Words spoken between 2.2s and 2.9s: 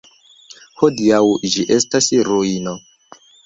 ruino.